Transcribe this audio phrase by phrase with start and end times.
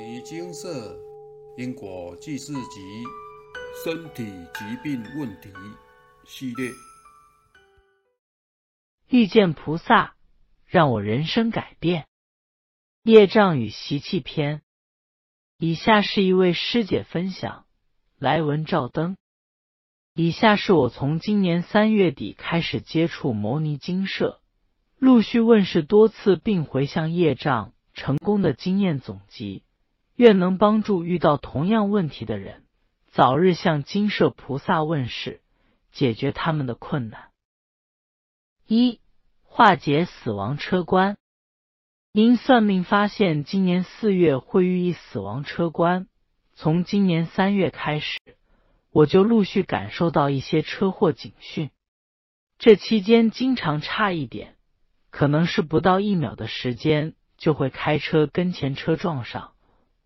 [0.00, 0.98] 尼精舍
[1.58, 3.04] 因果记事集
[3.84, 5.50] 身体疾病问题
[6.26, 6.70] 系列，
[9.10, 10.14] 遇见菩萨
[10.64, 12.06] 让我人生改变。
[13.02, 14.62] 业障与习气篇，
[15.58, 17.66] 以下是一位师姐分享。
[18.18, 19.18] 来文照灯。
[20.14, 24.40] 以下是我从今年三月底开始接触牟尼精舍，
[24.96, 29.60] 陆续问世多次并回向业障成功的经验总结。
[30.20, 32.64] 愿能帮助遇到同样问题的人，
[33.06, 35.40] 早日向金舍菩萨问世，
[35.92, 37.30] 解决他们的困难。
[38.66, 39.00] 一、
[39.44, 41.16] 化解死亡车关。
[42.12, 46.06] 因算命发现今年四月会遇一死亡车关，
[46.52, 48.18] 从今年三月开始，
[48.90, 51.70] 我就陆续感受到一些车祸警讯。
[52.58, 54.58] 这期间经常差一点，
[55.08, 59.54] 可能是不到一秒的时间，就会开车跟前车撞上。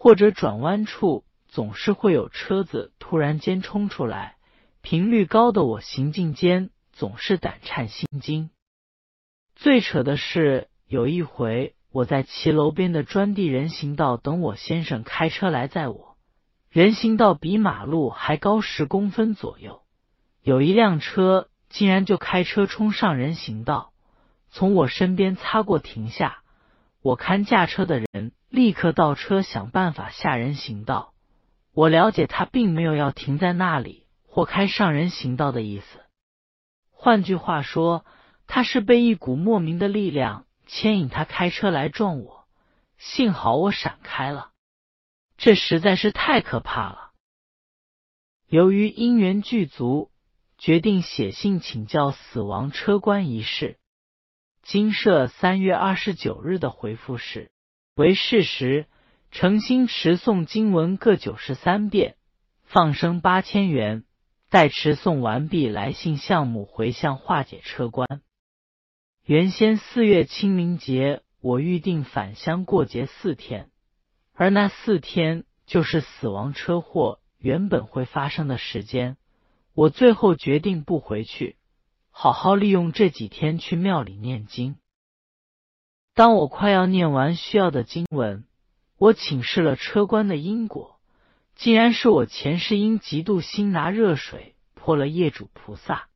[0.00, 4.36] 或者转弯处总是会有车子突然间冲出来，
[4.80, 8.50] 频率高的我行进间总是胆颤心惊。
[9.56, 16.16] 最扯的是，有一回我在骑楼边的砖地人行道等我先生开车来载我，
[16.70, 19.82] 人行道比马路还高十公分左右，
[20.44, 23.92] 有一辆车竟然就开车冲上人行道，
[24.48, 26.44] 从我身边擦过停下。
[27.02, 31.12] 我看驾车的人立刻倒车，想办法下人行道。
[31.72, 36.00] 我了解他并没有要停在那里或开上人行道的意思。
[36.90, 38.04] 换句话说，
[38.46, 42.46] 他是被一股莫名的力量牵引他开车来撞我。
[42.96, 44.50] 幸好我闪开了，
[45.36, 47.12] 这实在是太可怕了。
[48.48, 50.10] 由于因缘具足，
[50.56, 53.78] 决定写信请教死亡车关一事。
[54.62, 57.52] 金社三月二十九日的回复是：
[57.98, 58.86] 为事实，
[59.32, 62.14] 诚心持诵经文各九十三遍，
[62.62, 64.04] 放生八千元。
[64.50, 68.06] 待持诵完毕，来信项目回向化解车关。
[69.24, 73.68] 原先四月清明节，我预定返乡过节四天，
[74.32, 79.16] 而那四天就是死亡车祸原本会发生的时间。
[79.74, 81.56] 我最后决定不回去。
[82.10, 84.76] 好好利用这几天去庙里念经。
[86.18, 88.42] 当我快要念完需要的经文，
[88.98, 90.98] 我请示了车官的因果，
[91.54, 96.08] 竟然是我前世因嫉妒心拿热水泼了业主菩萨。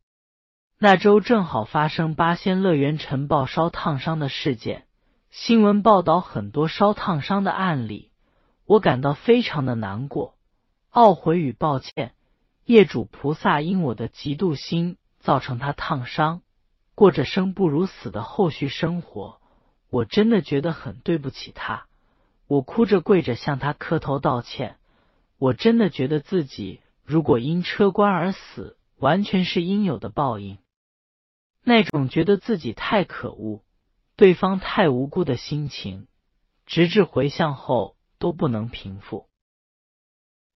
[0.77, 4.87] 那周正好发生八仙乐园尘爆烧烫伤的事件，
[5.31, 8.11] 新闻报道很多烧烫伤的案例，
[8.67, 10.35] 我感到非常的难过、
[10.91, 12.13] 懊悔与抱歉。
[12.65, 14.97] 业主菩萨因我的嫉妒心。
[15.21, 16.43] 造成他烫伤，
[16.97, 19.41] 过着生不如死的后续生活，
[19.93, 21.87] 我真的觉得很对不起他。
[22.47, 24.77] 我哭着跪着向他磕头道歉。
[25.37, 30.57] 我真的觉得自己如果因车关而死，完全是应有的报应。
[31.63, 33.63] 那种觉得自己太可恶，
[34.17, 36.09] 对方太无辜的心情，
[36.65, 39.29] 直至回向后都不能平复。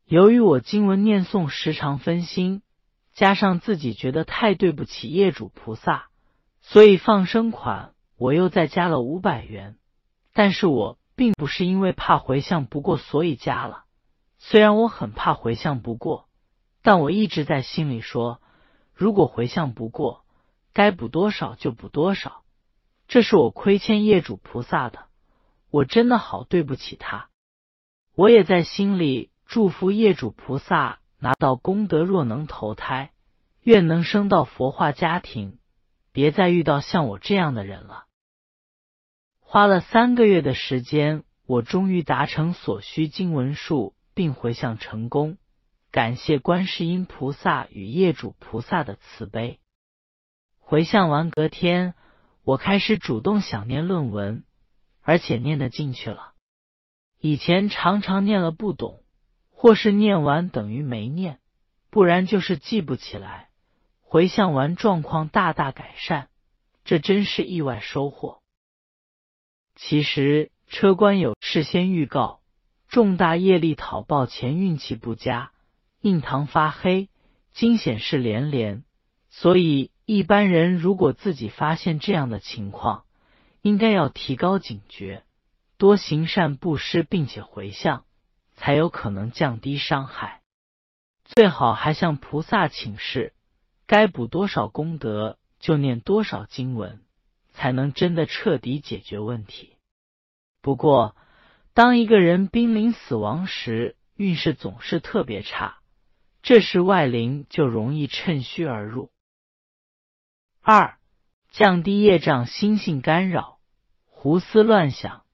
[0.07, 2.63] 由于我经文念诵时常分心。
[3.13, 6.11] 加上自己觉得太对不起业主菩萨，
[6.61, 9.77] 所以放生款我又再加了五百元。
[10.33, 13.85] 但是我并不是因为怕回向不过所以加了。
[14.39, 16.29] 虽然我很怕回向不过，
[16.83, 18.41] 但我一直在心里说，
[18.93, 20.25] 如果回向不过，
[20.73, 22.43] 该补多少就补多少。
[23.09, 25.07] 这是我亏欠业主菩萨的，
[25.71, 27.29] 我真的好对不起他。
[28.15, 30.99] 我也在心里祝福业主菩萨。
[31.19, 33.11] 拿到功德，若能投胎，
[33.63, 35.59] 愿能生到佛化家庭，
[36.13, 38.05] 别再遇到像我这样的人了。
[39.57, 45.39] 花了三个月的时间，我终于达成所需经文数，并回向成功。
[45.91, 49.59] 感谢观世音菩萨与业主菩萨的慈悲。
[50.59, 51.95] 回向完隔天，
[52.45, 54.45] 我开始主动想念论文，
[55.01, 56.35] 而且念得进去了。
[57.19, 59.01] 以前常常念了不懂。
[59.49, 61.39] 或是念完等于没念，
[61.89, 63.49] 不然就是记不起来。
[64.03, 66.29] 回向完状况大大改善，
[66.85, 68.43] 这真是意外收获。
[69.77, 72.41] 其实车官有事先预告，
[72.89, 75.53] 重大业力讨报前运气不佳，
[76.01, 77.09] 印堂发黑，
[77.53, 78.83] 惊险事连连。
[79.31, 83.05] 所以一般人如果自己发现这样的情况，
[83.63, 85.23] 应该要提高警觉，
[85.77, 88.03] 多行善布施，并且回向。
[88.59, 90.41] 才有可能降低伤害，
[91.25, 93.35] 最好还向菩萨请示，
[93.87, 97.03] 该补多少功德就念多少经文，
[97.57, 99.77] 才能真的彻底解决问题。
[100.61, 101.17] 不过，
[101.75, 105.79] 当一个人濒临死亡时，运势总是特别差，
[106.43, 109.11] 这时外灵就容易趁虚而入。
[110.61, 110.99] 二、
[111.51, 113.59] 降低业障，心性干扰，
[114.05, 115.25] 胡思乱想，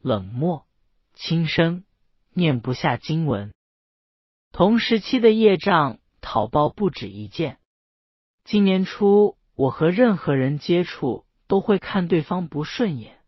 [0.00, 0.66] 冷漠，
[1.14, 1.84] 轻声，
[2.32, 3.52] 念不下经文。
[4.52, 7.58] 同时期的业障讨报不止一件。
[8.44, 13.18] 今年初，我和任何人接触，都会看对方不顺眼，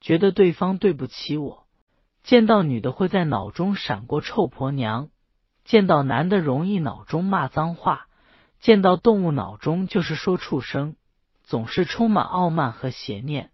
[0.00, 1.66] 觉得对方对不起我。
[2.22, 5.08] 见到女的会在脑中闪过臭婆娘，
[5.64, 8.06] 见到男的容易脑中骂脏话，
[8.60, 10.94] 见到动物脑中就是说畜生，
[11.42, 13.50] 总是充满傲慢和邪念，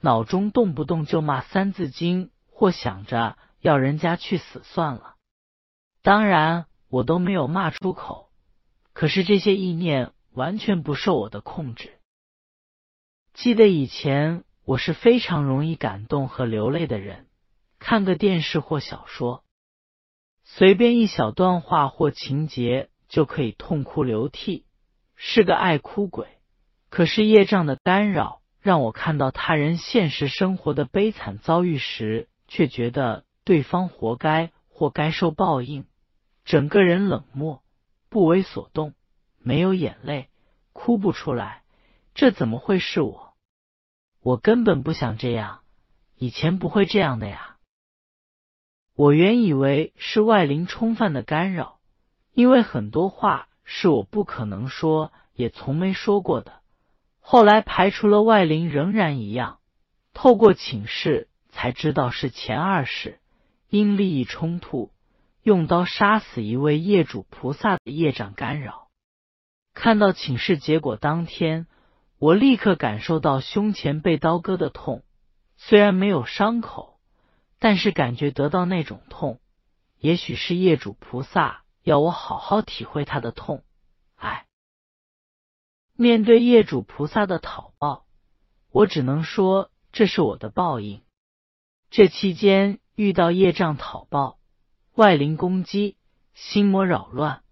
[0.00, 5.14] 脑中动不动就骂三字经，或想着要人家去死算了。
[6.02, 8.30] 当然我都没有骂出口，
[8.92, 11.99] 可是这些意念完全不受我的控制。
[13.42, 17.26] 记得以前我是非常容易感动和流泪的人。
[17.78, 19.44] 看个电视或小说，
[20.44, 24.66] 随便一小段话或情节就可以痛哭流涕，
[25.16, 26.26] 是个爱哭鬼。
[26.90, 35.86] 可是业障的干扰，让我看到他人现实生活的悲惨遭遇时，却觉得对方活该或该受报应，
[36.44, 37.62] 整个人冷漠，
[38.10, 38.92] 不为所动，
[39.38, 40.28] 没有眼泪，
[40.74, 41.62] 哭不出来。
[42.12, 43.29] 这怎么会是我？
[44.22, 45.60] 我根本不想这样，
[46.16, 47.56] 以前不会这样的呀。
[48.94, 51.78] 我原以为是外灵冲犯的干扰，
[52.34, 56.60] 因为很多话是我不可能说，也从没说过的。
[57.18, 59.58] 后来排除了外灵，仍然一样。
[60.12, 63.20] 透过请示才知道是前二世
[63.70, 64.90] 因利益冲突，
[65.42, 68.88] 用刀杀死一位业主菩萨的业障干扰。
[69.72, 71.66] 看到请示结果当天，
[72.20, 75.02] 我立刻感受到胸前被刀割的痛，
[75.56, 77.00] 虽然没有伤口。
[77.62, 79.38] 但是感觉得到那种痛，
[79.98, 83.62] 也许是业主菩萨要我好好体会他的痛。
[84.16, 84.46] 哎，
[85.94, 88.06] 面对业主菩萨的讨报，
[88.70, 91.02] 我只能说这是我的报应。
[91.90, 94.38] 这期间遇到业障讨报、
[94.94, 95.98] 外灵攻击、
[96.32, 97.42] 心魔扰乱、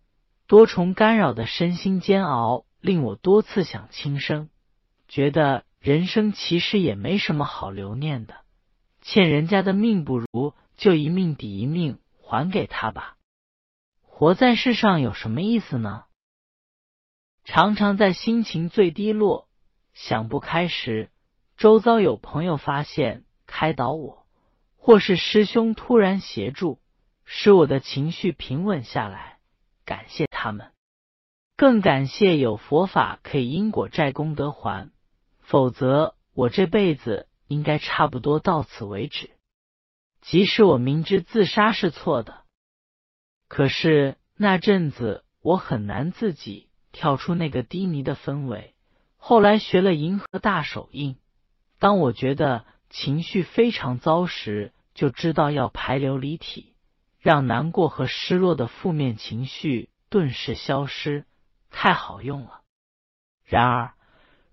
[0.46, 4.48] 多重干扰的身心煎熬，令我多次想轻生，
[5.08, 8.36] 觉得人生其实也没什么好留念的。
[9.00, 13.16] 欠人家的命不如，就一命抵一命还给他吧。
[14.02, 16.04] 活在世上有什么意思呢？
[17.44, 19.48] 常常在心情最低落、
[19.94, 21.10] 想不开时，
[21.56, 24.26] 周遭有朋友发现开导我，
[24.76, 26.78] 或是师兄突然协助，
[27.24, 29.38] 使我的情绪平稳下来。
[29.86, 30.72] 感谢他们，
[31.56, 34.90] 更感谢有佛法可以因果债功德还，
[35.48, 37.24] 否则我这辈子。
[37.48, 39.30] 应该差不多到此为止。
[40.20, 42.42] 即使我明知自杀是错的，
[43.48, 48.74] 可是那阵子我很难自己跳出那个低迷的氛围。
[49.16, 51.16] 后来学了银河大手印，
[51.78, 56.74] 当我觉得情绪非常糟时，就知道要排流离体，
[57.18, 61.24] 让难过和失落的负面情绪顿时消失，
[61.70, 62.60] 太好用了。
[63.46, 63.94] 然而，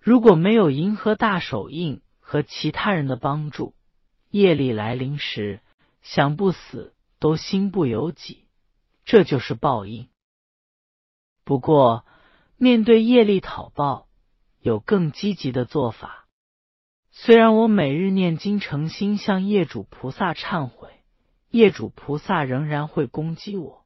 [0.06, 3.74] 如果没有银河大手印，和其他人的帮助，
[4.30, 5.62] 业力来临时，
[6.04, 8.46] 想不死都心不由己，
[9.04, 10.08] 这就是报应。
[11.44, 12.06] 不过，
[12.56, 14.08] 面对业力讨报，
[14.60, 16.28] 有更积极的做法。
[17.10, 20.90] 虽然我每日念经诚心向业主菩萨忏悔，
[21.50, 23.84] 业主菩萨仍然会攻击我。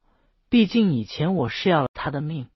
[0.49, 2.49] 毕竟以前我是要了他的命，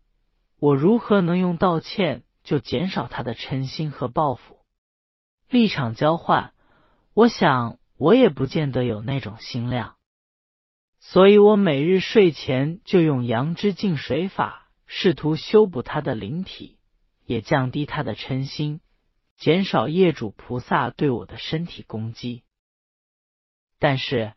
[0.59, 4.59] 我如何能用道歉就减少他的嗔心和报复？
[5.49, 6.53] 立场交换，
[7.13, 9.95] 我想我也不见得有那种心量，
[10.99, 16.77] 所以我每日睡前就用阳之净水法，试图修补他的灵体，
[17.25, 18.81] 也降低他的嗔心，
[19.37, 22.43] 减少业主菩萨对我的身体攻击。
[23.79, 24.33] 但是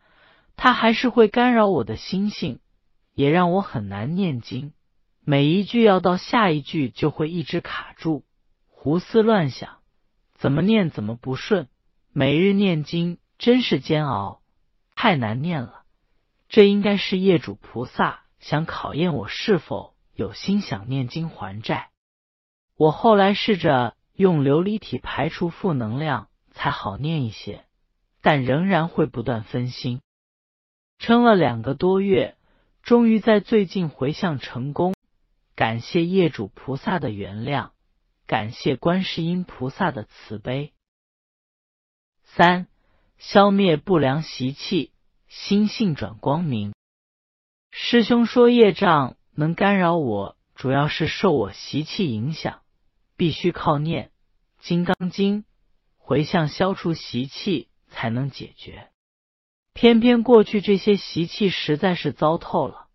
[0.56, 2.60] 他还是会干扰我的心性，
[3.12, 4.72] 也让我很难念经。
[5.28, 8.24] 每一句要到下一句就会一直卡住，
[8.68, 9.78] 胡思乱想。
[10.34, 11.66] 怎么念怎么不顺，
[12.12, 14.40] 每日念经真是煎熬，
[14.94, 15.82] 太难念了。
[16.48, 21.90] 这应该是业主菩萨想考验我是否有心想念经还债。
[22.76, 27.64] 我后来试着用琉璃体排除负能量，才好念一些，
[28.22, 30.00] 但仍然会不断分心。
[31.00, 32.36] 撑了两个多月，
[32.84, 34.94] 终于在最近回向成功，
[35.56, 37.70] 感谢业主菩萨的原谅。
[38.26, 40.74] 感谢观世音菩萨的慈悲。
[42.22, 42.68] 三、
[43.16, 44.92] 消灭不良习气，
[45.28, 46.74] 心性转光明。
[47.70, 52.60] 师兄说业障能干扰我，主要是受我习气影响，
[53.16, 54.10] 必须靠念
[54.66, 55.42] 《金刚经》
[55.96, 58.90] 回向消除习气才能解决。
[59.72, 62.85] 偏偏过去这些习气实在是糟透了，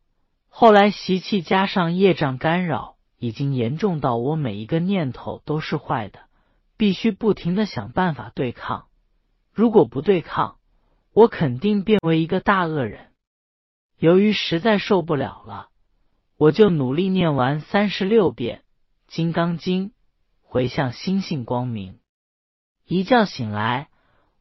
[0.54, 6.20] 后来习气加上业障干扰，已经严重到我每一个念头都是坏的，
[6.76, 8.88] 必须不停的想办法对抗。
[9.54, 10.58] 如果不对抗，
[11.14, 13.12] 我肯定变为一个大恶人。
[13.98, 15.70] 由于实在受不了了，
[16.38, 18.64] 我就努力念完三十六遍
[19.14, 19.90] 《金刚经》，
[20.44, 22.00] 回向心性光明。
[22.86, 23.88] 一觉醒来，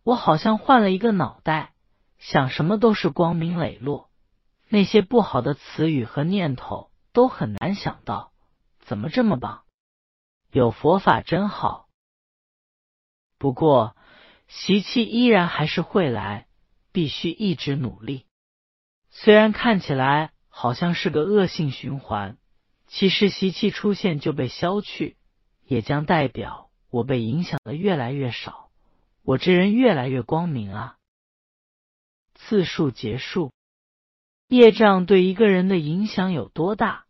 [0.02, 1.72] 我好像换了一个脑袋，
[2.18, 4.09] 想什么都是光明磊落，
[4.70, 8.32] 那些不好的词语和念头都很难想到。
[8.78, 9.64] 怎么这么棒？
[10.50, 11.88] 有佛法真好。
[13.36, 13.94] 不过。
[14.52, 16.48] 习气依然还是会来，
[16.90, 18.26] 必须一直努力。
[19.08, 22.36] 虽然看起来好像是个恶性循环，
[22.88, 25.16] 其实习气出现就被消去，
[25.64, 28.72] 也将代表我被影响的越来越少，
[29.22, 30.96] 我这人越来越光明啊。
[32.34, 33.52] 次数结束，
[34.50, 37.06] 业障对一个人的影响有多大？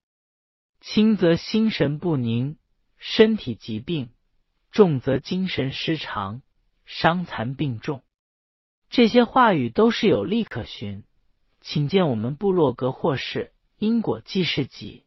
[0.83, 2.59] 轻则心神不宁，
[2.99, 4.09] 身体疾病；
[4.71, 6.43] 重则精神失常。
[6.85, 8.03] 伤残病重，
[8.91, 11.05] 这些话语都是有例可循，
[11.61, 15.05] 请见我们部落格或是因果记事集。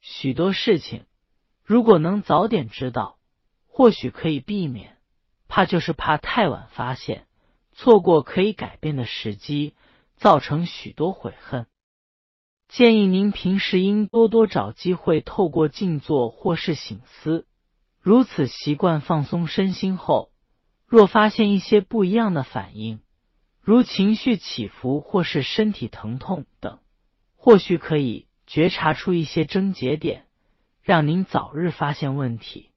[0.00, 1.06] 许多事情，
[1.64, 3.18] 如果能早点知道，
[3.66, 4.98] 或许可以避免。
[5.48, 7.26] 怕就是怕太晚发现，
[7.72, 9.74] 错过可以改变的时机，
[10.22, 11.66] 造成许多悔恨。
[12.68, 17.44] 建议您平时应多多找机会，透过静坐或是醒思，
[18.00, 20.30] 如此习惯放松身心后。
[20.86, 23.00] 若发现一些不一样的反应，
[23.60, 26.78] 如情绪起伏或是身体疼痛等，
[27.34, 30.26] 或许可以觉察出一些症结点，
[30.82, 32.70] 让您早日发现问题。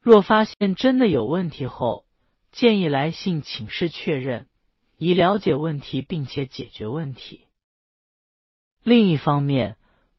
[0.00, 2.06] 若发现真的有问题后，
[2.50, 4.48] 建议来信请示确认，
[4.96, 7.46] 以了解问题并且解决问题。
[8.82, 9.76] 另一方面，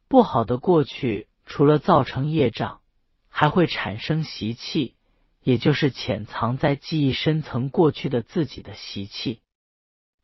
[0.07, 2.81] 不好的过去除了造成业障，
[3.29, 4.95] 还会产生习气。
[5.43, 9.39] 也就是潜藏在记忆深层过去的自己的习气。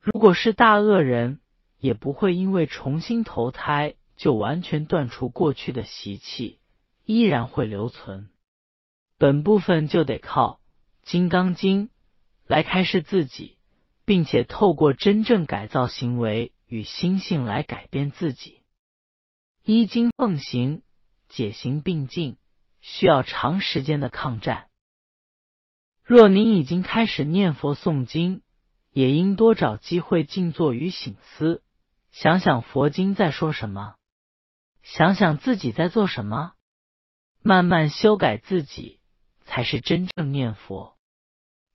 [0.01, 1.39] 如果是大恶人，
[1.79, 6.59] 也不会因为重新投胎就完全断除过去的习气，
[7.05, 8.31] 依然会留存。
[9.17, 10.59] 本部分就得靠
[11.09, 11.87] 《金刚经》
[12.45, 13.55] 来开示自己，
[14.05, 18.61] 并且透过真正改造行为与心性来改变自己。
[19.63, 20.81] 依经奉行，
[21.29, 22.37] 解行并进，
[22.81, 24.67] 需要长时间的抗战。
[26.03, 28.41] 若您已经开始念佛诵经，
[28.91, 31.63] 也应多找机会静坐与醒思，
[32.11, 33.95] 想想佛经在说什么，
[34.81, 36.53] 想想自己在做什么，
[37.41, 38.99] 慢慢修改自己，
[39.45, 40.97] 才是真正念佛。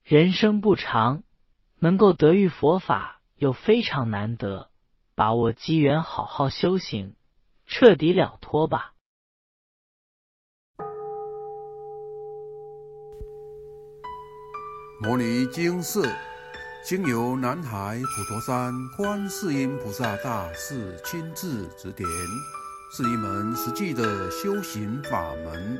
[0.03, 1.23] 人生不长，
[1.81, 4.69] 能够得遇佛法又非常难得，
[5.15, 7.15] 把握机缘，好好修行，
[7.65, 8.93] 彻底了脱吧。
[15.01, 16.01] 摩尼经释，
[16.83, 22.05] 经由南海普陀山观世音菩萨大士亲自指点，
[22.91, 25.79] 是一门实际的修行法门，